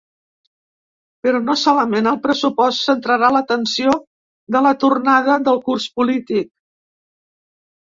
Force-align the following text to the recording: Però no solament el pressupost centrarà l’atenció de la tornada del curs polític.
Però 1.27 1.41
no 1.49 1.55
solament 1.63 2.09
el 2.11 2.17
pressupost 2.23 2.81
centrarà 2.89 3.29
l’atenció 3.37 3.95
de 4.57 4.63
la 4.69 4.73
tornada 4.87 5.39
del 5.51 5.63
curs 5.71 5.89
polític. 6.01 6.53